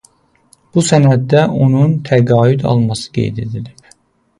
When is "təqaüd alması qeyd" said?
2.11-3.49